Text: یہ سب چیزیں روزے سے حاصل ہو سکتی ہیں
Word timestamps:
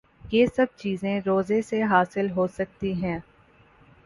یہ 0.31 0.45
سب 0.55 0.65
چیزیں 0.77 1.19
روزے 1.25 1.61
سے 1.61 1.81
حاصل 1.83 2.31
ہو 2.31 2.47
سکتی 2.47 2.93
ہیں 2.93 3.17